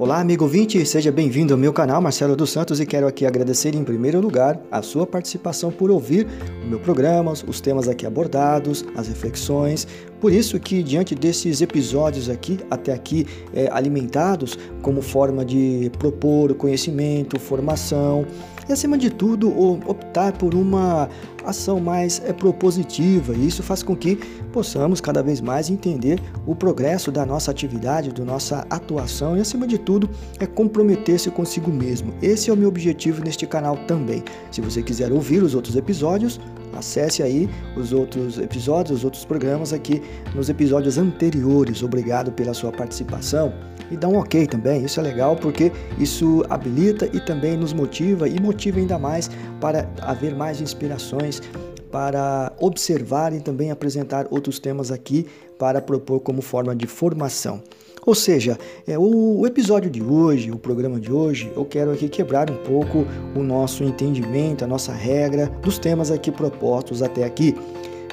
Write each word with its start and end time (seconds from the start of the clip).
Olá, 0.00 0.20
amigo 0.20 0.44
ouvinte, 0.44 0.86
seja 0.86 1.10
bem-vindo 1.10 1.52
ao 1.52 1.58
meu 1.58 1.72
canal 1.72 2.00
Marcelo 2.00 2.36
dos 2.36 2.50
Santos 2.50 2.78
e 2.78 2.86
quero 2.86 3.08
aqui 3.08 3.26
agradecer 3.26 3.74
em 3.74 3.82
primeiro 3.82 4.20
lugar 4.20 4.56
a 4.70 4.80
sua 4.80 5.04
participação 5.04 5.72
por 5.72 5.90
ouvir 5.90 6.24
o 6.62 6.66
meu 6.68 6.78
programa, 6.78 7.32
os 7.32 7.60
temas 7.60 7.88
aqui 7.88 8.06
abordados, 8.06 8.84
as 8.94 9.08
reflexões. 9.08 9.88
Por 10.20 10.32
isso 10.32 10.58
que 10.58 10.82
diante 10.82 11.14
desses 11.14 11.60
episódios 11.60 12.28
aqui, 12.28 12.58
até 12.70 12.92
aqui 12.92 13.26
é, 13.54 13.68
alimentados 13.70 14.58
como 14.82 15.00
forma 15.00 15.44
de 15.44 15.90
propor 15.98 16.54
conhecimento, 16.54 17.38
formação, 17.38 18.26
e, 18.68 18.72
acima 18.72 18.98
de 18.98 19.08
tudo, 19.08 19.48
optar 19.88 20.32
por 20.32 20.54
uma 20.54 21.08
ação 21.44 21.80
mais 21.80 22.20
é, 22.24 22.34
propositiva. 22.34 23.34
E 23.34 23.46
isso 23.46 23.62
faz 23.62 23.82
com 23.82 23.96
que 23.96 24.16
possamos 24.52 25.00
cada 25.00 25.22
vez 25.22 25.40
mais 25.40 25.70
entender 25.70 26.20
o 26.46 26.54
progresso 26.54 27.10
da 27.10 27.24
nossa 27.24 27.50
atividade, 27.50 28.12
da 28.12 28.24
nossa 28.24 28.66
atuação 28.68 29.38
e, 29.38 29.40
acima 29.40 29.66
de 29.66 29.78
tudo, 29.78 30.10
é 30.38 30.46
comprometer-se 30.46 31.30
consigo 31.30 31.70
mesmo. 31.70 32.12
Esse 32.20 32.50
é 32.50 32.52
o 32.52 32.56
meu 32.56 32.68
objetivo 32.68 33.24
neste 33.24 33.46
canal 33.46 33.76
também. 33.86 34.22
Se 34.50 34.60
você 34.60 34.82
quiser 34.82 35.12
ouvir 35.12 35.42
os 35.42 35.54
outros 35.54 35.74
episódios, 35.74 36.38
acesse 36.78 37.22
aí 37.22 37.48
os 37.76 37.92
outros 37.92 38.38
episódios, 38.38 38.98
os 38.98 39.04
outros 39.04 39.24
programas 39.24 39.72
aqui 39.72 40.02
nos 40.34 40.48
episódios 40.48 40.96
anteriores. 40.98 41.82
Obrigado 41.82 42.32
pela 42.32 42.54
sua 42.54 42.72
participação 42.72 43.52
e 43.90 43.96
dá 43.96 44.08
um 44.08 44.16
ok 44.16 44.46
também. 44.46 44.84
Isso 44.84 45.00
é 45.00 45.02
legal 45.02 45.36
porque 45.36 45.72
isso 45.98 46.44
habilita 46.48 47.08
e 47.12 47.20
também 47.20 47.56
nos 47.56 47.72
motiva 47.72 48.28
e 48.28 48.40
motiva 48.40 48.78
ainda 48.78 48.98
mais 48.98 49.30
para 49.60 49.88
haver 50.02 50.34
mais 50.34 50.60
inspirações 50.60 51.42
para 51.90 52.52
observar 52.60 53.32
e 53.32 53.40
também 53.40 53.70
apresentar 53.70 54.26
outros 54.30 54.58
temas 54.58 54.90
aqui 54.90 55.26
para 55.58 55.80
propor 55.80 56.20
como 56.20 56.42
forma 56.42 56.76
de 56.76 56.86
formação. 56.86 57.62
Ou 58.08 58.14
seja, 58.14 58.58
é, 58.86 58.98
o, 58.98 59.40
o 59.40 59.46
episódio 59.46 59.90
de 59.90 60.02
hoje, 60.02 60.50
o 60.50 60.56
programa 60.56 60.98
de 60.98 61.12
hoje, 61.12 61.52
eu 61.54 61.62
quero 61.62 61.92
aqui 61.92 62.08
quebrar 62.08 62.50
um 62.50 62.56
pouco 62.56 63.06
o 63.36 63.42
nosso 63.42 63.84
entendimento, 63.84 64.64
a 64.64 64.66
nossa 64.66 64.94
regra 64.94 65.52
dos 65.60 65.78
temas 65.78 66.10
aqui 66.10 66.30
propostos 66.30 67.02
até 67.02 67.22
aqui. 67.22 67.54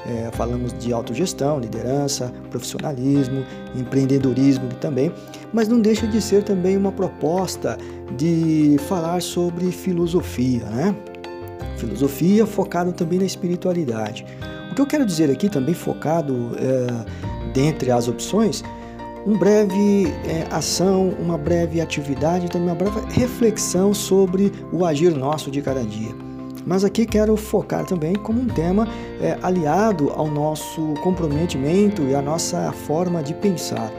É, 0.05 0.29
falamos 0.33 0.73
de 0.73 0.91
autogestão, 0.91 1.61
liderança, 1.61 2.29
profissionalismo, 2.51 3.45
empreendedorismo 3.73 4.67
também, 4.81 5.13
mas 5.53 5.69
não 5.69 5.79
deixa 5.79 6.05
de 6.05 6.21
ser 6.21 6.43
também 6.43 6.75
uma 6.75 6.91
proposta 6.91 7.77
de 8.17 8.75
falar 8.89 9.21
sobre 9.21 9.71
filosofia, 9.71 10.65
né? 10.65 10.93
Filosofia 11.77 12.45
focado 12.45 12.91
também 12.91 13.19
na 13.19 13.25
espiritualidade. 13.25 14.25
O 14.69 14.75
que 14.75 14.81
eu 14.81 14.85
quero 14.85 15.05
dizer 15.05 15.31
aqui 15.31 15.47
também 15.47 15.73
focado 15.73 16.51
é, 16.57 17.51
dentre 17.53 17.91
as 17.91 18.09
opções, 18.09 18.61
um 19.25 19.37
breve 19.37 20.07
é, 20.25 20.45
ação, 20.51 21.09
uma 21.19 21.37
breve 21.37 21.81
atividade, 21.81 22.49
também 22.49 22.67
uma 22.69 22.75
breve 22.75 22.99
reflexão 23.09 23.93
sobre 23.93 24.51
o 24.71 24.85
agir 24.85 25.15
nosso 25.15 25.49
de 25.49 25.61
cada 25.61 25.83
dia. 25.83 26.13
Mas 26.65 26.83
aqui 26.83 27.05
quero 27.05 27.35
focar 27.35 27.85
também 27.85 28.15
como 28.15 28.41
um 28.41 28.47
tema 28.47 28.87
é, 29.19 29.37
aliado 29.41 30.11
ao 30.11 30.27
nosso 30.27 30.93
comprometimento 31.01 32.03
e 32.03 32.15
à 32.15 32.21
nossa 32.21 32.71
forma 32.71 33.23
de 33.23 33.33
pensar. 33.33 33.91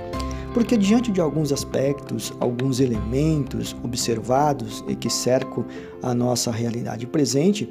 Porque 0.55 0.77
diante 0.77 1.13
de 1.13 1.21
alguns 1.21 1.53
aspectos, 1.53 2.33
alguns 2.41 2.81
elementos 2.81 3.77
observados 3.83 4.85
e 4.89 4.95
que 4.95 5.11
cercam 5.11 5.65
a 6.03 6.15
nossa 6.15 6.51
realidade 6.51 7.07
presente, 7.07 7.71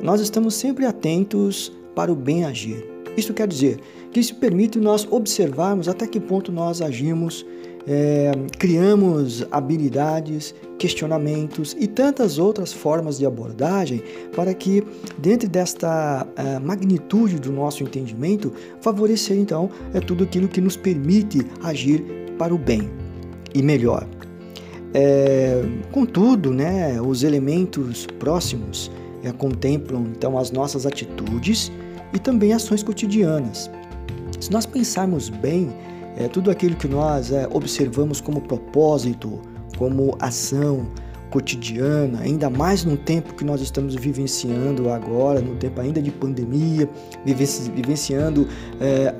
nós 0.00 0.20
estamos 0.20 0.54
sempre 0.54 0.86
atentos 0.86 1.72
para 1.94 2.12
o 2.12 2.16
bem 2.16 2.44
agir. 2.44 2.94
Isso 3.16 3.32
quer 3.32 3.46
dizer 3.46 3.78
que 4.14 4.20
isso 4.20 4.36
permite 4.36 4.78
nós 4.78 5.06
observarmos 5.10 5.88
até 5.88 6.06
que 6.06 6.20
ponto 6.20 6.52
nós 6.52 6.80
agimos 6.80 7.44
é, 7.84 8.30
criamos 8.58 9.44
habilidades, 9.50 10.54
questionamentos 10.78 11.76
e 11.78 11.88
tantas 11.88 12.38
outras 12.38 12.72
formas 12.72 13.18
de 13.18 13.26
abordagem 13.26 14.02
para 14.34 14.54
que, 14.54 14.84
dentro 15.18 15.48
desta 15.48 16.26
é, 16.36 16.60
magnitude 16.60 17.40
do 17.40 17.50
nosso 17.52 17.82
entendimento, 17.82 18.52
favorecer 18.80 19.36
então 19.36 19.68
é 19.92 19.98
tudo 19.98 20.22
aquilo 20.22 20.46
que 20.46 20.60
nos 20.60 20.76
permite 20.76 21.44
agir 21.62 22.02
para 22.38 22.54
o 22.54 22.58
bem 22.58 22.88
e 23.52 23.62
melhor. 23.62 24.06
É, 24.94 25.60
contudo, 25.90 26.52
né, 26.52 27.00
os 27.02 27.24
elementos 27.24 28.06
próximos 28.20 28.92
é, 29.24 29.32
contemplam 29.32 30.06
então 30.16 30.38
as 30.38 30.52
nossas 30.52 30.86
atitudes 30.86 31.72
e 32.14 32.18
também 32.20 32.52
ações 32.52 32.82
cotidianas. 32.82 33.68
Se 34.44 34.52
nós 34.52 34.66
pensarmos 34.66 35.30
bem, 35.30 35.74
é, 36.18 36.28
tudo 36.28 36.50
aquilo 36.50 36.76
que 36.76 36.86
nós 36.86 37.32
é, 37.32 37.48
observamos 37.50 38.20
como 38.20 38.42
propósito, 38.42 39.40
como 39.78 40.14
ação 40.20 40.86
cotidiana, 41.30 42.20
ainda 42.20 42.50
mais 42.50 42.84
no 42.84 42.94
tempo 42.94 43.32
que 43.32 43.42
nós 43.42 43.62
estamos 43.62 43.94
vivenciando 43.94 44.90
agora, 44.90 45.40
no 45.40 45.56
tempo 45.56 45.80
ainda 45.80 46.02
de 46.02 46.10
pandemia, 46.10 46.86
vivenciando 47.24 48.46
é, 48.82 49.14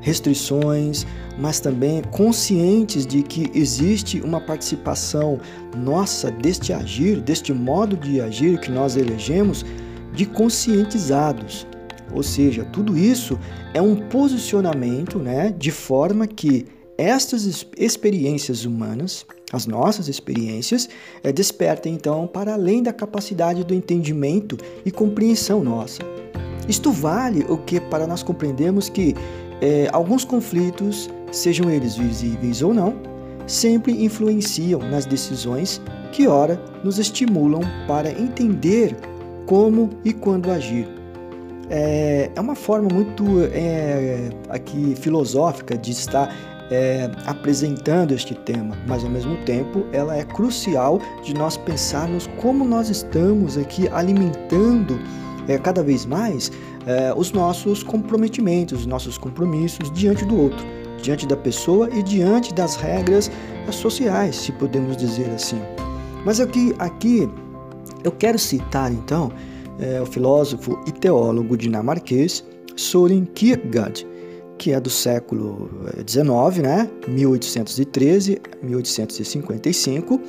restrições, 0.00 1.06
mas 1.38 1.60
também 1.60 2.00
conscientes 2.10 3.06
de 3.06 3.22
que 3.22 3.50
existe 3.54 4.22
uma 4.22 4.40
participação 4.40 5.38
nossa 5.76 6.30
deste 6.30 6.72
agir, 6.72 7.20
deste 7.20 7.52
modo 7.52 7.94
de 7.94 8.22
agir 8.22 8.58
que 8.58 8.70
nós 8.70 8.96
elegemos, 8.96 9.66
de 10.14 10.24
conscientizados. 10.24 11.66
Ou 12.12 12.22
seja, 12.22 12.64
tudo 12.64 12.96
isso 12.96 13.38
é 13.72 13.80
um 13.80 13.96
posicionamento 13.96 15.18
né, 15.18 15.54
de 15.56 15.70
forma 15.70 16.26
que 16.26 16.66
estas 17.00 17.66
experiências 17.78 18.66
humanas, 18.66 19.24
as 19.50 19.66
nossas 19.66 20.06
experiências, 20.06 20.86
é, 21.24 21.32
despertem 21.32 21.94
então 21.94 22.26
para 22.26 22.52
além 22.52 22.82
da 22.82 22.92
capacidade 22.92 23.64
do 23.64 23.72
entendimento 23.72 24.58
e 24.84 24.90
compreensão 24.90 25.64
nossa. 25.64 26.02
Isto 26.68 26.92
vale 26.92 27.44
o 27.48 27.56
que 27.56 27.80
para 27.80 28.06
nós 28.06 28.22
compreendermos 28.22 28.90
que 28.90 29.14
é, 29.62 29.88
alguns 29.92 30.24
conflitos, 30.24 31.08
sejam 31.32 31.70
eles 31.70 31.96
visíveis 31.96 32.60
ou 32.60 32.74
não, 32.74 32.94
sempre 33.46 34.04
influenciam 34.04 34.80
nas 34.80 35.06
decisões 35.06 35.80
que 36.12 36.26
ora 36.26 36.62
nos 36.84 36.98
estimulam 36.98 37.62
para 37.86 38.10
entender 38.10 38.94
como 39.46 39.88
e 40.04 40.12
quando 40.12 40.50
agir 40.50 40.99
é, 41.70 42.30
é 42.34 42.40
uma 42.40 42.54
forma 42.54 42.88
muito 42.92 43.24
é, 43.52 44.28
aqui 44.48 44.94
filosófica 44.96 45.78
de 45.78 45.92
estar 45.92 46.34
é, 46.70 47.10
apresentando 47.26 48.12
este 48.12 48.34
tema, 48.34 48.76
mas 48.86 49.04
ao 49.04 49.10
mesmo 49.10 49.36
tempo 49.44 49.86
ela 49.92 50.16
é 50.16 50.24
crucial 50.24 51.00
de 51.22 51.34
nós 51.34 51.56
pensarmos 51.56 52.28
como 52.40 52.64
nós 52.64 52.88
estamos 52.88 53.56
aqui 53.56 53.88
alimentando 53.88 54.98
é, 55.48 55.58
cada 55.58 55.82
vez 55.82 56.04
mais 56.06 56.50
é, 56.86 57.12
os 57.16 57.32
nossos 57.32 57.82
comprometimentos, 57.82 58.80
os 58.80 58.86
nossos 58.86 59.18
compromissos 59.18 59.90
diante 59.92 60.24
do 60.24 60.36
outro, 60.36 60.64
diante 61.02 61.26
da 61.26 61.36
pessoa 61.36 61.88
e 61.92 62.02
diante 62.02 62.52
das 62.54 62.76
regras 62.76 63.30
sociais, 63.70 64.36
se 64.36 64.52
podemos 64.52 64.96
dizer 64.96 65.30
assim. 65.30 65.60
Mas 66.24 66.40
aqui, 66.40 66.74
aqui 66.78 67.28
eu 68.02 68.12
quero 68.12 68.38
citar 68.38 68.92
então 68.92 69.30
é 69.80 70.00
o 70.00 70.06
filósofo 70.06 70.78
e 70.86 70.92
teólogo 70.92 71.56
dinamarquês 71.56 72.44
Søren 72.76 73.24
Kierkegaard, 73.24 74.06
que 74.58 74.72
é 74.72 74.80
do 74.80 74.90
século 74.90 75.70
XIX, 76.06 76.58
eh, 76.58 76.62
né? 76.62 76.90
1813 77.08 78.40
1855. 78.62 80.20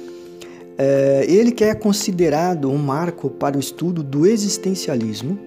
É, 0.77 1.25
ele 1.27 1.51
que 1.51 1.63
é 1.63 1.75
considerado 1.75 2.69
um 2.69 2.77
marco 2.77 3.29
para 3.29 3.57
o 3.57 3.59
estudo 3.59 4.01
do 4.01 4.25
existencialismo, 4.25 5.37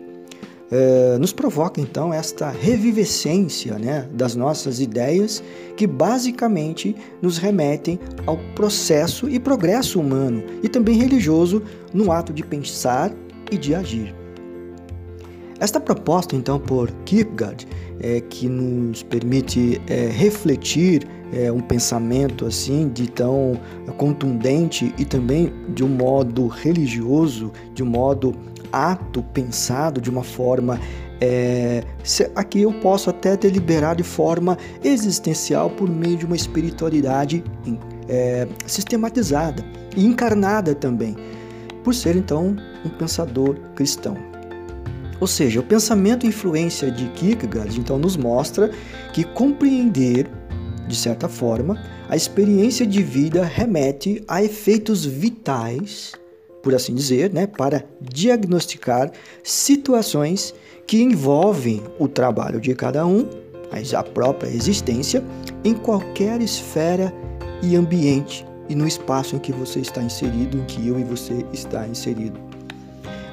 é, 0.71 1.19
nos 1.19 1.33
provoca 1.33 1.81
então 1.81 2.13
esta 2.13 2.51
revivescência 2.51 3.79
né, 3.79 4.09
das 4.13 4.35
nossas 4.35 4.81
ideias 4.81 5.43
que 5.77 5.87
basicamente 5.87 6.97
nos 7.21 7.39
remetem 7.39 7.99
ao 8.27 8.39
processo 8.55 9.29
e 9.29 9.39
progresso 9.39 10.01
humano 10.01 10.43
e 10.63 10.69
também 10.69 10.97
religioso 10.97 11.63
no 11.93 12.11
ato 12.11 12.33
de 12.33 12.43
pensar 12.43 13.13
e 13.51 13.59
de 13.59 13.75
agir. 13.75 14.15
Esta 15.61 15.81
proposta, 15.81 16.35
então, 16.35 16.59
por 16.59 16.91
Kierkegaard, 17.05 17.67
é, 18.01 18.21
que 18.21 18.49
nos 18.49 19.03
permite 19.03 19.81
é, 19.87 20.09
refletir 20.09 21.07
é, 21.33 21.51
um 21.51 21.61
pensamento 21.61 22.45
assim 22.45 22.89
de 22.89 23.09
tão 23.09 23.59
contundente 23.97 24.95
e 24.99 25.05
também 25.05 25.53
de 25.69 25.85
um 25.85 25.89
modo 25.89 26.47
religioso, 26.49 27.53
de 27.73 27.83
um 27.83 27.87
modo 27.87 28.35
ato 28.73 29.23
pensado 29.23 30.01
de 30.01 30.11
uma 30.11 30.25
forma 30.25 30.81
é, 31.21 31.85
aqui 32.35 32.63
eu 32.63 32.73
posso 32.81 33.09
até 33.09 33.37
deliberar 33.37 33.95
de 33.95 34.03
forma 34.03 34.59
existencial 34.83 35.71
por 35.71 35.89
meio 35.89 36.17
de 36.17 36.27
uma 36.27 36.37
espiritualidade 36.37 37.43
é, 38.09 38.49
sistematizada 38.67 39.65
e 39.97 40.05
encarnada 40.05 40.75
também 40.75 41.17
por 41.85 41.95
ser 41.95 42.17
então 42.17 42.57
um 42.85 42.89
pensador 42.89 43.57
cristão. 43.77 44.17
Ou 45.21 45.27
seja, 45.27 45.61
o 45.61 45.63
pensamento 45.63 46.27
e 46.27 46.31
influência 46.31 46.91
de 46.91 47.07
Kierkegaard 47.11 47.79
então 47.79 47.99
nos 47.99 48.17
mostra 48.17 48.71
que 49.13 49.23
compreender, 49.23 50.27
de 50.89 50.97
certa 50.97 51.29
forma, 51.29 51.81
a 52.09 52.17
experiência 52.17 52.87
de 52.87 53.03
vida 53.03 53.45
remete 53.45 54.25
a 54.27 54.43
efeitos 54.43 55.05
vitais, 55.05 56.13
por 56.63 56.75
assim 56.75 56.95
dizer, 56.95 57.33
né, 57.33 57.47
para 57.47 57.85
diagnosticar 58.01 59.13
situações 59.43 60.55
que 60.87 61.01
envolvem 61.01 61.83
o 61.99 62.09
trabalho 62.09 62.61
de 62.61 62.75
cada 62.75 63.07
um, 63.07 63.29
mas 63.71 63.95
a 63.95 64.03
própria 64.03 64.49
existência, 64.49 65.23
em 65.65 65.75
qualquer 65.75 66.41
esfera 66.41 67.13
e 67.63 67.77
ambiente 67.77 68.45
e 68.69 68.75
no 68.75 68.87
espaço 68.87 69.37
em 69.37 69.39
que 69.39 69.53
você 69.53 69.81
está 69.81 70.03
inserido, 70.03 70.59
em 70.59 70.65
que 70.65 70.89
eu 70.89 70.99
e 70.99 71.05
você 71.05 71.45
está 71.53 71.87
inserido. 71.87 72.39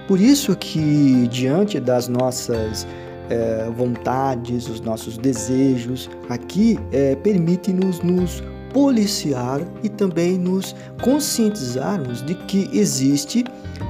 Por 0.08 0.20
isso 0.20 0.56
que 0.56 1.28
diante 1.30 1.80
das 1.80 2.08
nossas 2.08 2.86
é, 3.30 3.70
vontades, 3.76 4.68
os 4.68 4.82
nossos 4.82 5.18
desejos, 5.18 6.10
aqui 6.30 6.78
é, 6.92 7.16
permite-nos 7.16 8.02
nos 8.02 8.44
policiar 8.74 9.62
e 9.84 9.90
também 9.90 10.38
nos 10.38 10.76
conscientizarmos 11.02 12.26
de 12.26 12.36
que 12.36 12.70
existe 12.74 13.46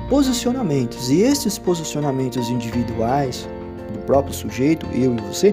posicionamentos 0.10 1.10
e 1.10 1.22
esses 1.22 1.58
posicionamentos 1.58 2.50
individuais 2.50 3.48
do 3.94 4.00
próprio 4.00 4.34
sujeito, 4.34 4.86
eu 4.94 5.16
e 5.16 5.22
você, 5.22 5.52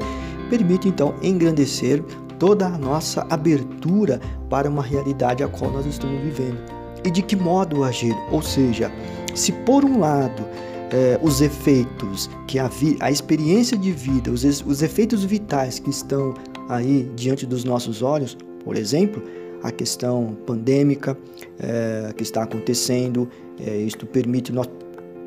permitem 0.50 0.90
então 0.90 1.14
engrandecer 1.23 2.02
toda 2.38 2.67
a 2.67 2.79
nossa 2.79 3.26
abertura 3.31 4.20
para 4.49 4.69
uma 4.69 4.82
realidade 4.82 5.43
a 5.43 5.49
qual 5.49 5.70
nós 5.70 5.87
estamos 5.87 6.20
vivendo. 6.23 6.58
E 7.05 7.11
de 7.11 7.23
que 7.23 7.37
modo 7.37 7.85
agir? 7.85 8.17
Ou 8.31 8.43
seja, 8.43 8.90
se 9.35 9.52
por 9.52 9.85
um 9.85 10.00
lado 10.00 10.44
eh, 10.90 11.19
os 11.23 11.40
efeitos 11.40 12.29
que 12.46 12.58
a, 12.58 12.70
a 13.00 13.11
experiência 13.11 13.76
de 13.76 13.93
vida, 13.93 14.31
os, 14.31 14.44
os 14.44 14.82
efeitos 14.82 15.25
vitais 15.25 15.79
que 15.79 15.90
estão 15.90 16.35
aí 16.69 17.11
diante 17.14 17.46
dos 17.46 17.64
nossos 17.64 18.02
olhos, 18.02 18.37
por 18.64 18.76
exemplo, 18.76 19.23
a 19.62 19.70
questão 19.70 20.37
pandêmica 20.46 21.17
eh, 21.58 22.12
que 22.17 22.23
está 22.23 22.43
acontecendo, 22.43 23.29
eh, 23.61 23.79
isto 23.79 24.06
permite 24.06 24.52
nós 24.52 24.69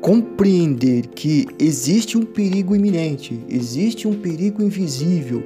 compreender 0.00 1.06
que 1.08 1.46
existe 1.60 2.18
um 2.18 2.24
perigo 2.24 2.74
iminente, 2.74 3.40
existe 3.48 4.08
um 4.08 4.14
perigo 4.14 4.62
invisível 4.62 5.44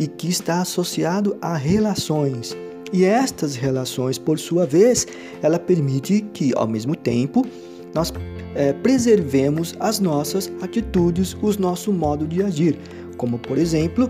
e 0.00 0.06
que 0.06 0.28
está 0.28 0.62
associado 0.62 1.36
a 1.42 1.54
relações. 1.54 2.56
E 2.90 3.04
estas 3.04 3.54
relações, 3.54 4.18
por 4.18 4.38
sua 4.38 4.64
vez, 4.64 5.06
ela 5.42 5.58
permite 5.58 6.22
que, 6.32 6.52
ao 6.56 6.66
mesmo 6.66 6.96
tempo, 6.96 7.46
nós 7.94 8.10
é, 8.54 8.72
preservemos 8.72 9.76
as 9.78 10.00
nossas 10.00 10.50
atitudes, 10.62 11.34
o 11.34 11.60
nosso 11.60 11.92
modo 11.92 12.26
de 12.26 12.42
agir, 12.42 12.78
como 13.18 13.38
por 13.38 13.58
exemplo 13.58 14.08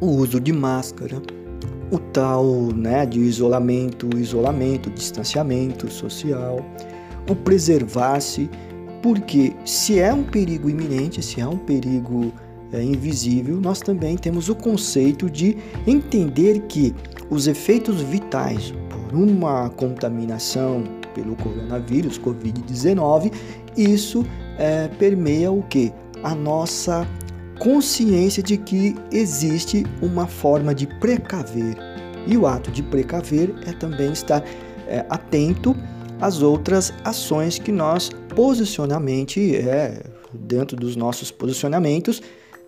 o 0.00 0.06
uso 0.06 0.38
de 0.38 0.52
máscara, 0.52 1.20
o 1.90 1.98
tal 1.98 2.46
né, 2.74 3.04
de 3.04 3.18
isolamento, 3.18 4.08
isolamento, 4.16 4.88
distanciamento 4.88 5.90
social, 5.90 6.64
o 7.28 7.34
preservar-se, 7.34 8.48
porque 9.02 9.52
se 9.64 9.98
é 9.98 10.14
um 10.14 10.22
perigo 10.22 10.70
iminente, 10.70 11.20
se 11.22 11.40
é 11.40 11.46
um 11.46 11.58
perigo 11.58 12.32
é, 12.72 12.82
invisível, 12.82 13.60
nós 13.60 13.80
também 13.80 14.16
temos 14.16 14.48
o 14.48 14.54
conceito 14.54 15.28
de 15.28 15.56
entender 15.86 16.60
que 16.62 16.94
os 17.30 17.46
efeitos 17.46 18.00
vitais 18.00 18.72
por 18.88 19.18
uma 19.18 19.68
contaminação 19.70 20.84
pelo 21.14 21.36
coronavírus, 21.36 22.18
Covid-19, 22.18 23.32
isso 23.76 24.24
é, 24.58 24.88
permeia 24.88 25.50
o 25.50 25.62
que? 25.62 25.92
A 26.22 26.34
nossa 26.34 27.06
consciência 27.58 28.42
de 28.42 28.56
que 28.56 28.94
existe 29.10 29.84
uma 30.00 30.26
forma 30.26 30.74
de 30.74 30.86
precaver. 30.86 31.76
E 32.26 32.36
o 32.36 32.46
ato 32.46 32.70
de 32.70 32.82
precaver 32.82 33.54
é 33.66 33.72
também 33.72 34.12
estar 34.12 34.42
é, 34.88 35.04
atento 35.08 35.76
às 36.20 36.40
outras 36.40 36.92
ações 37.04 37.58
que 37.58 37.72
nós 37.72 38.10
posicionamente, 38.34 39.56
é, 39.56 40.02
dentro 40.32 40.76
dos 40.76 40.96
nossos 40.96 41.30
posicionamentos, 41.30 42.22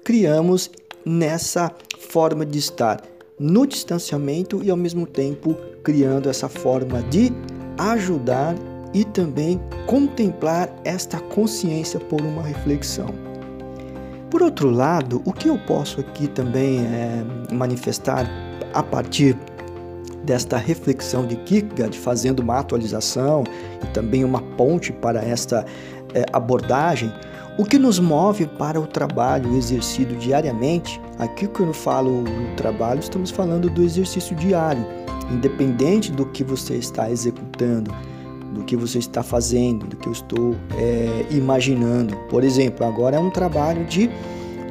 criamos 0.04 0.70
nessa 1.04 1.72
forma 1.98 2.44
de 2.44 2.58
estar 2.58 3.02
no 3.38 3.66
distanciamento 3.66 4.62
e 4.62 4.70
ao 4.70 4.76
mesmo 4.76 5.06
tempo 5.06 5.56
criando 5.82 6.28
essa 6.28 6.48
forma 6.48 7.02
de 7.04 7.32
ajudar 7.78 8.54
e 8.92 9.04
também 9.04 9.60
contemplar 9.86 10.70
esta 10.84 11.18
consciência 11.18 11.98
por 11.98 12.20
uma 12.20 12.42
reflexão. 12.42 13.08
Por 14.30 14.42
outro 14.42 14.70
lado, 14.70 15.20
o 15.24 15.32
que 15.32 15.48
eu 15.48 15.58
posso 15.58 16.00
aqui 16.00 16.28
também 16.28 16.80
é, 16.80 17.24
manifestar 17.52 18.28
a 18.72 18.82
partir 18.82 19.36
desta 20.24 20.56
reflexão 20.56 21.26
de 21.26 21.36
Kierkegaard, 21.36 21.98
fazendo 21.98 22.40
uma 22.40 22.58
atualização 22.58 23.44
e 23.82 23.86
também 23.88 24.24
uma 24.24 24.40
ponte 24.40 24.92
para 24.92 25.22
esta 25.22 25.64
é, 26.14 26.24
abordagem, 26.32 27.12
o 27.56 27.64
que 27.64 27.78
nos 27.78 28.00
move 28.00 28.46
para 28.46 28.80
o 28.80 28.86
trabalho 28.86 29.56
exercido 29.56 30.16
diariamente, 30.16 31.00
aqui 31.18 31.46
quando 31.46 31.68
eu 31.68 31.74
falo 31.74 32.24
do 32.24 32.56
trabalho, 32.56 32.98
estamos 32.98 33.30
falando 33.30 33.70
do 33.70 33.82
exercício 33.82 34.34
diário, 34.34 34.84
independente 35.30 36.10
do 36.10 36.26
que 36.26 36.42
você 36.42 36.74
está 36.74 37.08
executando, 37.08 37.94
do 38.52 38.64
que 38.64 38.76
você 38.76 38.98
está 38.98 39.22
fazendo, 39.22 39.86
do 39.86 39.96
que 39.96 40.08
eu 40.08 40.12
estou 40.12 40.56
é, 40.76 41.26
imaginando. 41.30 42.16
Por 42.28 42.42
exemplo, 42.42 42.84
agora 42.84 43.16
é 43.16 43.20
um 43.20 43.30
trabalho 43.30 43.84
de, 43.84 44.10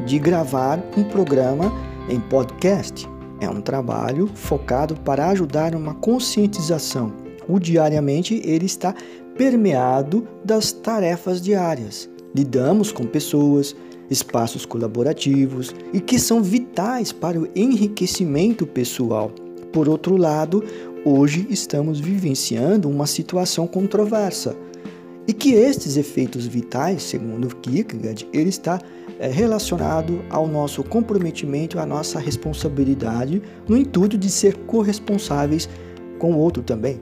de 0.06 0.20
gravar 0.20 0.78
um 0.98 1.04
programa 1.04 1.72
em 2.10 2.20
podcast. 2.20 3.08
É 3.40 3.50
um 3.50 3.62
trabalho 3.62 4.30
focado 4.34 4.96
para 4.96 5.30
ajudar 5.30 5.74
uma 5.74 5.94
conscientização. 5.94 7.14
O 7.48 7.60
diariamente 7.60 8.42
ele 8.44 8.66
está 8.66 8.94
permeado 9.38 10.28
das 10.46 10.72
tarefas 10.72 11.42
diárias 11.42 12.13
lidamos 12.36 12.92
com 12.92 13.06
pessoas, 13.06 13.76
espaços 14.10 14.66
colaborativos 14.66 15.74
e 15.94 16.00
que 16.00 16.20
são 16.20 16.42
vitais 16.42 17.12
para 17.12 17.40
o 17.40 17.48
enriquecimento 17.56 18.66
pessoal. 18.66 19.32
Por 19.72 19.90
outro 19.90 20.18
lado, 20.18 20.64
hoje 21.06 21.48
estamos 21.50 22.00
vivenciando 22.00 22.90
uma 22.90 23.08
situação 23.08 23.68
controversa 23.68 24.56
e 25.28 25.34
que 25.34 25.54
estes 25.54 25.96
efeitos 25.96 26.46
vitais, 26.46 27.04
segundo 27.04 27.56
Kierkegaard, 27.56 28.28
ele 28.34 28.50
está 28.50 28.80
é, 29.20 29.30
relacionado 29.30 30.22
ao 30.30 30.48
nosso 30.48 30.84
comprometimento, 30.84 31.80
à 31.80 31.86
nossa 31.86 32.20
responsabilidade, 32.20 33.42
no 33.68 33.78
intuito 33.78 34.18
de 34.18 34.30
ser 34.30 34.58
corresponsáveis 34.66 35.70
com 36.20 36.34
o 36.34 36.38
outro 36.38 36.62
também. 36.62 37.00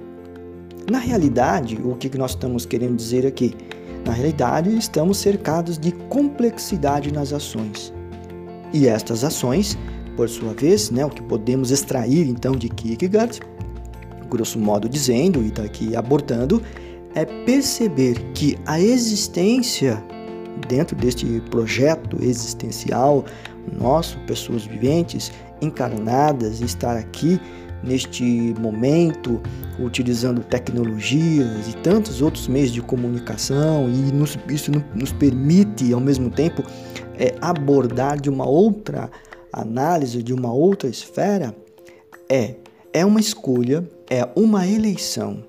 Na 0.90 1.00
realidade, 1.00 1.80
o 1.84 1.96
que 1.96 2.16
nós 2.18 2.32
estamos 2.32 2.66
querendo 2.66 2.96
dizer 2.96 3.26
aqui? 3.26 3.56
Na 4.06 4.14
realidade, 4.14 4.76
estamos 4.76 5.18
cercados 5.18 5.78
de 5.78 5.92
complexidade 5.92 7.12
nas 7.12 7.32
ações. 7.32 7.94
E 8.74 8.88
estas 8.88 9.24
ações, 9.24 9.78
por 10.16 10.28
sua 10.28 10.54
vez, 10.54 10.90
né, 10.90 11.06
o 11.06 11.10
que 11.10 11.22
podemos 11.22 11.72
extrair 11.72 12.28
então 12.28 12.54
de 12.54 12.70
Kierkegaard, 12.70 13.40
grosso 14.30 14.58
modo 14.58 14.88
dizendo, 14.88 15.44
e 15.44 15.48
está 15.48 15.64
aqui 15.64 15.96
abordando, 15.96 16.62
é 17.14 17.26
perceber 17.26 18.18
que 18.34 18.58
a 18.66 18.80
existência 18.80 20.02
dentro 20.68 20.96
deste 20.96 21.26
projeto 21.50 22.18
existencial 22.22 23.26
nosso, 23.78 24.18
pessoas 24.20 24.66
viventes, 24.66 25.32
encarnadas, 25.62 26.62
estar 26.62 26.98
aqui 26.98 27.40
neste 27.84 28.24
momento, 28.60 29.42
utilizando 29.80 30.44
tecnologias 30.44 31.68
e 31.68 31.76
tantos 31.78 32.22
outros 32.22 32.48
meios 32.48 32.72
de 32.72 32.82
comunicação, 32.82 33.90
e 33.90 34.12
nos, 34.12 34.38
isso 34.50 34.72
nos 34.96 35.12
permite, 35.12 35.94
ao 35.94 36.00
mesmo 36.00 36.30
tempo, 36.30 36.64
é, 37.18 37.36
abordar 37.42 38.20
de 38.20 38.30
uma 38.30 38.46
outra 38.46 39.10
análise, 39.52 40.24
de 40.24 40.34
uma 40.34 40.54
outra 40.54 40.90
esfera, 40.90 41.56
é, 42.30 42.56
é 42.94 43.06
uma 43.06 43.20
escolha, 43.20 43.88
é 44.10 44.28
uma 44.36 44.68
eleição 44.68 45.44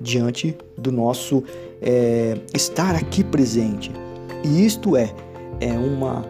diante 0.00 0.56
do 0.76 0.90
nosso 0.90 1.42
é, 1.80 2.36
estar 2.54 2.94
aqui 2.94 3.22
presente. 3.22 3.90
E 4.44 4.66
isto 4.66 4.96
é, 4.96 5.12
é 5.60 5.72
uma 5.72 6.24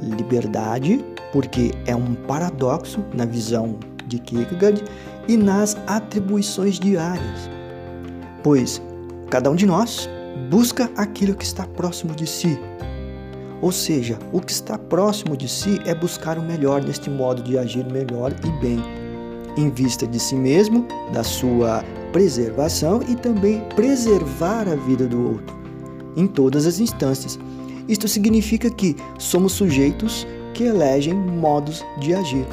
liberdade, 0.00 1.04
porque 1.32 1.72
é 1.86 1.94
um 1.94 2.14
paradoxo 2.14 3.04
na 3.14 3.24
visão 3.24 3.78
de 4.12 4.18
Kierkegaard 4.18 4.84
e 5.26 5.36
nas 5.36 5.76
atribuições 5.86 6.78
diárias, 6.78 7.50
pois 8.42 8.80
cada 9.30 9.50
um 9.50 9.56
de 9.56 9.66
nós 9.66 10.08
busca 10.50 10.90
aquilo 10.96 11.34
que 11.34 11.44
está 11.44 11.66
próximo 11.66 12.14
de 12.14 12.26
si. 12.26 12.58
Ou 13.62 13.72
seja, 13.72 14.18
o 14.32 14.40
que 14.40 14.52
está 14.52 14.76
próximo 14.76 15.36
de 15.36 15.48
si 15.48 15.80
é 15.86 15.94
buscar 15.94 16.36
o 16.36 16.42
melhor 16.42 16.82
neste 16.82 17.08
modo 17.08 17.42
de 17.42 17.56
agir 17.56 17.86
melhor 17.86 18.32
e 18.44 18.60
bem, 18.60 18.82
em 19.56 19.70
vista 19.70 20.06
de 20.06 20.18
si 20.18 20.34
mesmo, 20.34 20.86
da 21.12 21.22
sua 21.22 21.84
preservação 22.12 23.00
e 23.08 23.14
também 23.14 23.60
preservar 23.74 24.68
a 24.68 24.74
vida 24.74 25.06
do 25.06 25.32
outro, 25.32 25.56
em 26.16 26.26
todas 26.26 26.66
as 26.66 26.80
instâncias. 26.80 27.38
Isto 27.88 28.08
significa 28.08 28.68
que 28.68 28.96
somos 29.18 29.52
sujeitos 29.52 30.26
que 30.54 30.64
elegem 30.64 31.14
modos 31.14 31.84
de 32.00 32.14
agir. 32.14 32.46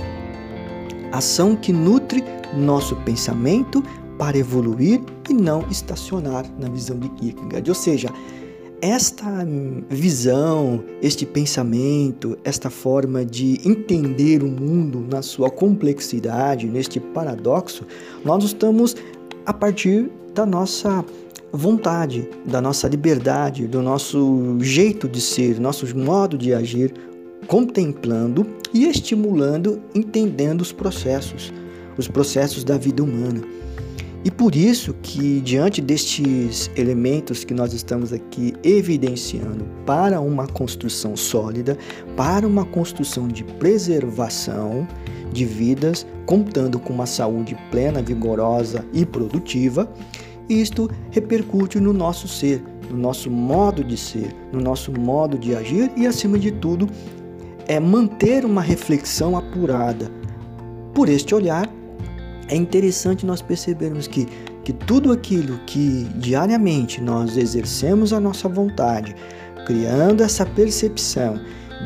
Ação 1.11 1.55
que 1.55 1.73
nutre 1.73 2.23
nosso 2.55 2.95
pensamento 2.97 3.83
para 4.17 4.37
evoluir 4.37 5.01
e 5.29 5.33
não 5.33 5.65
estacionar 5.69 6.45
na 6.59 6.69
visão 6.69 6.99
de 6.99 7.09
Kierkegaard. 7.09 7.67
Ou 7.69 7.75
seja, 7.75 8.09
esta 8.81 9.45
visão, 9.89 10.83
este 11.01 11.25
pensamento, 11.25 12.37
esta 12.43 12.69
forma 12.69 13.25
de 13.25 13.59
entender 13.67 14.43
o 14.43 14.47
mundo 14.47 15.05
na 15.09 15.21
sua 15.21 15.49
complexidade, 15.49 16.67
neste 16.67 16.99
paradoxo, 16.99 17.85
nós 18.23 18.43
estamos 18.43 18.95
a 19.45 19.53
partir 19.53 20.09
da 20.33 20.45
nossa 20.45 21.03
vontade, 21.51 22.29
da 22.45 22.61
nossa 22.61 22.87
liberdade, 22.87 23.67
do 23.67 23.81
nosso 23.81 24.57
jeito 24.61 25.09
de 25.09 25.19
ser, 25.19 25.59
nosso 25.59 25.85
modo 25.97 26.37
de 26.37 26.53
agir, 26.53 26.93
contemplando 27.49 28.45
e 28.71 28.87
estimulando, 28.87 29.81
entendendo 29.95 30.61
os 30.61 30.71
processos, 30.71 31.51
os 31.97 32.07
processos 32.07 32.63
da 32.63 32.77
vida 32.77 33.03
humana. 33.03 33.41
E 34.23 34.29
por 34.29 34.55
isso 34.55 34.93
que 35.01 35.41
diante 35.41 35.81
destes 35.81 36.69
elementos 36.75 37.43
que 37.43 37.53
nós 37.53 37.73
estamos 37.73 38.13
aqui 38.13 38.53
evidenciando 38.63 39.65
para 39.83 40.21
uma 40.21 40.45
construção 40.45 41.17
sólida, 41.17 41.75
para 42.15 42.45
uma 42.45 42.65
construção 42.65 43.27
de 43.27 43.43
preservação 43.43 44.87
de 45.33 45.43
vidas, 45.43 46.05
contando 46.27 46.77
com 46.77 46.93
uma 46.93 47.07
saúde 47.07 47.57
plena, 47.71 47.99
vigorosa 47.99 48.85
e 48.93 49.07
produtiva, 49.07 49.91
isto 50.47 50.87
repercute 51.09 51.79
no 51.79 51.93
nosso 51.93 52.27
ser, 52.27 52.61
no 52.91 52.97
nosso 52.97 53.31
modo 53.31 53.83
de 53.83 53.97
ser, 53.97 54.35
no 54.51 54.59
nosso 54.59 54.91
modo 54.91 55.35
de 55.35 55.55
agir 55.55 55.91
e 55.95 56.05
acima 56.05 56.37
de 56.37 56.51
tudo 56.51 56.87
é 57.69 57.79
manter 57.79 58.43
uma 58.45 58.61
reflexão 58.61 59.37
apurada. 59.37 60.11
Por 60.91 61.07
este 61.07 61.35
olhar, 61.35 61.71
é 62.47 62.55
interessante 62.55 63.27
nós 63.27 63.43
percebermos 63.43 64.07
que, 64.07 64.25
que 64.63 64.73
tudo 64.73 65.11
aquilo 65.11 65.59
que 65.67 66.05
diariamente 66.15 66.99
nós 66.99 67.37
exercemos 67.37 68.11
a 68.11 68.19
nossa 68.19 68.49
vontade, 68.49 69.15
criando 69.67 70.23
essa 70.23 70.47
percepção 70.47 71.39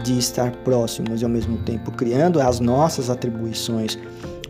de 0.05 0.17
estar 0.17 0.55
próximos 0.63 1.21
e 1.21 1.25
ao 1.25 1.29
mesmo 1.29 1.57
tempo 1.63 1.91
criando 1.91 2.39
as 2.39 2.61
nossas 2.61 3.09
atribuições 3.09 3.99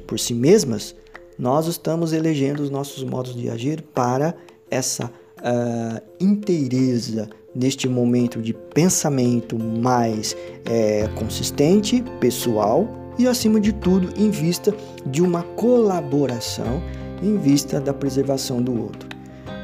por 0.06 0.20
si 0.20 0.36
mesmas, 0.36 0.96
nós 1.38 1.66
estamos 1.66 2.14
elegendo 2.14 2.62
os 2.62 2.70
nossos 2.70 3.04
modos 3.04 3.36
de 3.36 3.50
agir 3.50 3.82
para 3.82 4.36
essa 4.70 5.06
uh, 5.08 6.02
inteireza 6.20 7.28
neste 7.56 7.88
momento 7.88 8.42
de 8.42 8.54
pensamento 8.54 9.58
mais 9.58 10.36
é, 10.66 11.08
consistente, 11.16 12.04
pessoal 12.20 12.88
e, 13.18 13.28
acima 13.28 13.60
de 13.60 13.72
tudo, 13.74 14.10
em 14.18 14.30
vista 14.30 14.74
de 15.06 15.22
uma 15.22 15.44
colaboração, 15.44 16.82
em 17.22 17.38
vista 17.38 17.80
da 17.80 17.94
preservação 17.94 18.62
do 18.62 18.82
outro. 18.82 19.14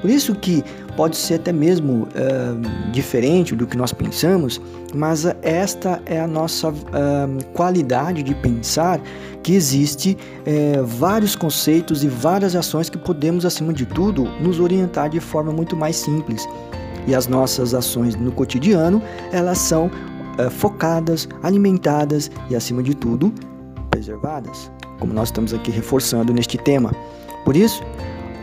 Por 0.02 0.10
isso 0.10 0.34
que 0.34 0.64
pode 0.96 1.18
ser 1.18 1.36
até 1.36 1.52
mesmo 1.52 2.04
uh, 2.04 2.92
diferente 2.92 3.54
do 3.56 3.68
que 3.68 3.76
nós 3.76 3.92
pensamos, 3.92 4.62
mas 4.94 5.26
esta 5.42 6.02
é 6.06 6.20
a 6.20 6.28
nossa 6.28 6.70
uh, 6.70 6.74
qualidade 7.54 8.24
de 8.24 8.34
pensar 8.36 9.02
que 9.44 9.54
existe 9.54 10.18
uh, 10.18 10.86
vários 10.86 11.36
conceitos 11.36 12.04
e 12.04 12.08
várias 12.08 12.56
ações 12.56 12.90
que 12.90 12.98
podemos, 12.98 13.46
acima 13.46 13.74
de 13.74 13.86
tudo, 13.86 14.24
nos 14.40 14.60
orientar 14.60 15.10
de 15.10 15.20
forma 15.20 15.52
muito 15.52 15.76
mais 15.76 15.98
simples. 15.98 16.48
E 17.10 17.16
as 17.16 17.28
nossas 17.28 17.74
ações 17.74 18.16
no 18.16 18.32
cotidiano, 18.32 19.02
elas 19.32 19.58
são 19.58 19.90
é, 20.38 20.48
focadas, 20.48 21.28
alimentadas 21.42 22.30
e, 22.52 22.56
acima 22.56 22.84
de 22.84 22.94
tudo, 22.94 23.34
preservadas, 23.90 24.72
como 25.00 25.12
nós 25.12 25.30
estamos 25.30 25.52
aqui 25.52 25.72
reforçando 25.72 26.32
neste 26.32 26.56
tema. 26.56 26.94
Por 27.44 27.56
isso, 27.56 27.82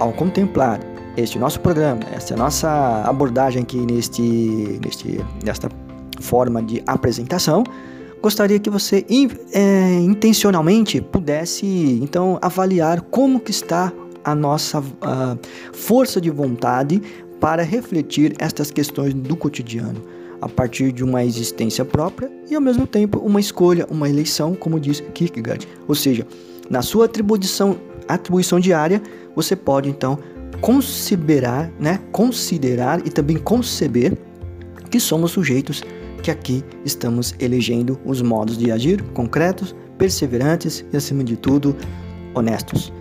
ao 0.01 0.13
contemplar 0.13 0.81
este 1.17 1.39
nosso 1.39 1.61
programa, 1.61 2.01
essa 2.13 2.35
nossa 2.35 3.05
abordagem 3.07 3.63
aqui 3.63 3.79
neste, 3.79 4.81
neste, 4.85 5.25
nesta 5.45 5.69
forma 6.21 6.61
de 6.61 6.83
apresentação, 6.89 7.63
gostaria 8.21 8.59
que 8.59 8.69
você 8.69 9.07
é, 9.53 9.93
intencionalmente 10.01 11.01
pudesse 11.01 12.01
então 12.03 12.37
avaliar 12.43 13.01
como 13.01 13.39
que 13.39 13.53
está 13.53 13.93
a 14.25 14.35
nossa 14.35 14.83
a 15.03 15.37
força 15.73 16.21
de 16.21 16.31
vontade 16.31 17.01
para 17.41 17.63
refletir 17.63 18.35
estas 18.39 18.71
questões 18.71 19.15
do 19.15 19.37
cotidiano 19.37 20.03
a 20.41 20.49
partir 20.49 20.93
de 20.93 21.03
uma 21.03 21.25
existência 21.25 21.85
própria 21.85 22.31
e 22.51 22.55
ao 22.55 22.61
mesmo 22.61 22.87
tempo 22.87 23.19
uma 23.19 23.41
escolha, 23.41 23.87
uma 23.91 24.09
eleição, 24.09 24.55
como 24.55 24.79
diz 24.79 25.01
Kierkegaard. 25.15 25.67
Ou 25.89 25.95
seja, 25.95 26.27
na 26.69 26.83
sua 26.83 27.07
atribuição, 27.07 27.79
atribuição 28.09 28.61
diária, 28.61 29.03
você 29.35 29.57
pode 29.57 29.89
então 29.89 30.19
considerar, 30.61 31.71
né, 31.79 32.01
considerar 32.13 33.07
e 33.07 33.11
também 33.11 33.37
conceber 33.37 34.17
que 34.91 35.01
somos 35.01 35.33
sujeitos 35.33 35.83
que 36.23 36.31
aqui 36.31 36.65
estamos 36.85 37.35
elegendo 37.39 37.99
os 38.05 38.23
modos 38.23 38.57
de 38.57 38.71
agir 38.71 39.03
concretos, 39.15 39.75
perseverantes 39.99 40.85
e 40.93 40.97
acima 40.97 41.23
de 41.23 41.37
tudo 41.37 41.77
honestos. 42.35 42.93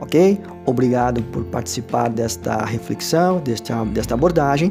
Ok? 0.00 0.40
Obrigado 0.64 1.22
por 1.24 1.44
participar 1.44 2.08
desta 2.08 2.64
reflexão, 2.64 3.38
desta, 3.38 3.84
desta 3.84 4.14
abordagem. 4.14 4.70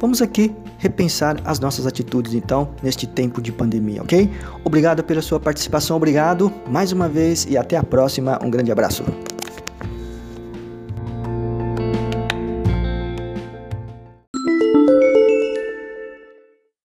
Vamos 0.00 0.20
aqui 0.20 0.54
repensar 0.78 1.36
as 1.44 1.58
nossas 1.58 1.86
atitudes 1.86 2.34
então 2.34 2.68
neste 2.82 3.06
tempo 3.06 3.40
de 3.40 3.50
pandemia, 3.50 4.02
ok? 4.02 4.30
Obrigado 4.62 5.02
pela 5.02 5.22
sua 5.22 5.40
participação, 5.40 5.96
obrigado 5.96 6.52
mais 6.68 6.92
uma 6.92 7.08
vez 7.08 7.46
e 7.48 7.56
até 7.56 7.76
a 7.76 7.82
próxima. 7.82 8.38
Um 8.42 8.50
grande 8.50 8.70
abraço. 8.70 9.02